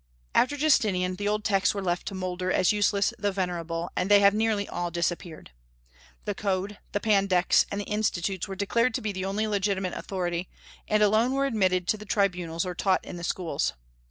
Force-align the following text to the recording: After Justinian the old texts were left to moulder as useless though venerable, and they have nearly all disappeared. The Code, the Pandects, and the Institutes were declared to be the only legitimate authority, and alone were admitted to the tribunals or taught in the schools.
After 0.33 0.57
Justinian 0.57 1.17
the 1.17 1.27
old 1.27 1.43
texts 1.43 1.75
were 1.75 1.81
left 1.83 2.07
to 2.07 2.15
moulder 2.15 2.51
as 2.51 2.71
useless 2.71 3.13
though 3.19 3.29
venerable, 3.29 3.91
and 3.95 4.09
they 4.09 4.19
have 4.19 4.33
nearly 4.33 4.67
all 4.67 4.89
disappeared. 4.89 5.51
The 6.25 6.33
Code, 6.33 6.79
the 6.91 6.99
Pandects, 6.99 7.67
and 7.71 7.79
the 7.79 7.85
Institutes 7.85 8.47
were 8.47 8.55
declared 8.55 8.95
to 8.95 9.01
be 9.01 9.11
the 9.11 9.25
only 9.25 9.45
legitimate 9.45 9.93
authority, 9.93 10.49
and 10.87 11.03
alone 11.03 11.33
were 11.33 11.45
admitted 11.45 11.87
to 11.89 11.97
the 11.97 12.05
tribunals 12.05 12.65
or 12.65 12.73
taught 12.73 13.05
in 13.05 13.17
the 13.17 13.23
schools. 13.23 13.73